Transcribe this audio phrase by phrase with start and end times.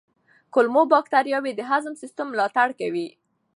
[0.53, 3.07] کولمو بکتریاوې د هضم سیستم ملاتړ کوي.